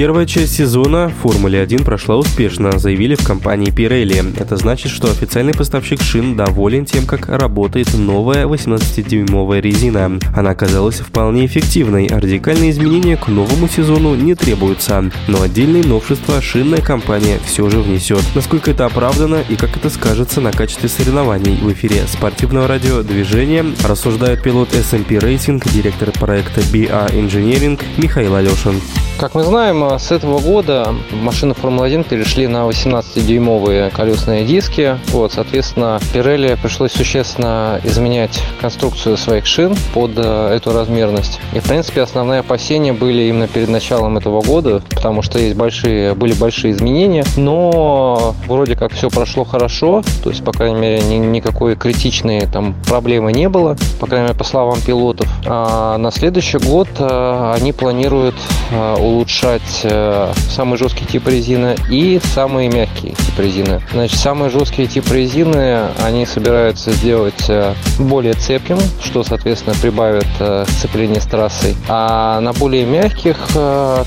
[0.00, 4.40] Первая часть сезона Формуле 1 прошла успешно, заявили в компании Pirelli.
[4.40, 10.20] Это значит, что официальный поставщик шин доволен тем, как работает новая 18-дюймовая резина.
[10.36, 15.10] Она оказалась вполне эффективной, радикальные изменения к новому сезону не требуются.
[15.26, 18.22] Но отдельные новшества шинная компания все же внесет.
[18.36, 23.64] Насколько это оправдано и как это скажется на качестве соревнований в эфире спортивного радио «Движение»
[23.84, 28.80] рассуждает пилот SMP Racing, директор проекта BA Engineering Михаил Алешин.
[29.18, 34.96] Как мы знаем, с этого года машины Формулы-1 перешли на 18-дюймовые колесные диски.
[35.08, 41.40] Вот, соответственно, Pirelli пришлось существенно изменять конструкцию своих шин под э, эту размерность.
[41.52, 46.14] И, в принципе, основные опасения были именно перед началом этого года, потому что есть большие,
[46.14, 47.24] были большие изменения.
[47.36, 52.76] Но вроде как все прошло хорошо, то есть, по крайней мере, ни, никакой критичной там
[52.86, 55.26] проблемы не было, по крайней мере, по словам пилотов.
[55.44, 58.36] А на следующий год э, они планируют
[58.70, 63.80] э, улучшать э, самый жесткий тип резины и самые мягкие тип резины.
[63.92, 70.64] Значит, самые жесткие тип резины они собираются сделать э, более цепким, что, соответственно, прибавит э,
[70.68, 71.76] сцепление с трассой.
[71.88, 73.36] А на более мягких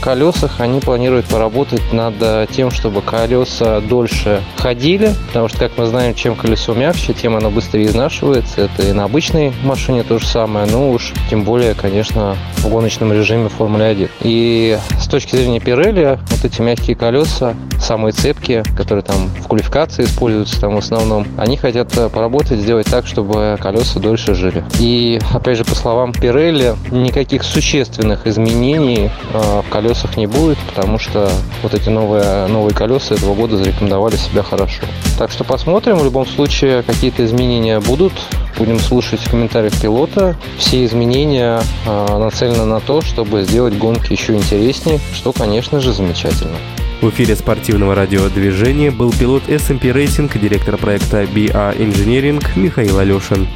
[0.00, 2.14] колесах они планируют поработать над
[2.50, 7.50] тем, чтобы колеса дольше ходили, потому что, как мы знаем, чем колесо мягче, тем оно
[7.50, 8.62] быстрее изнашивается.
[8.62, 13.12] Это и на обычной машине то же самое, но уж тем более, конечно, в гоночном
[13.12, 14.08] режиме Формулы 1.
[14.22, 20.04] И с точки зрения Pirelli, вот эти мягкие колеса, самые цепкие, которые там в квалификации
[20.04, 24.64] используются там в основном, они хотят э, поработать, сделать так, чтобы колеса дольше жили.
[24.78, 30.98] И, опять же, по словам Pirelli, никаких существенных изменений э, в колесах не будет, потому
[30.98, 31.30] что
[31.62, 34.82] вот эти новые, новые колеса этого года зарекомендовали себя хорошо.
[35.18, 35.96] Так что посмотрим.
[35.96, 38.12] В любом случае, какие-то изменения будут.
[38.60, 40.36] Будем слушать в комментариях пилота.
[40.58, 46.58] Все изменения э, нацелены на то, чтобы сделать гонки еще интереснее, что, конечно же, замечательно.
[47.00, 53.48] В эфире спортивного радиодвижения был пилот SMP Racing, директор проекта BA Engineering Михаил Алешин.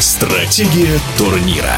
[0.00, 1.76] Стратегия турнира.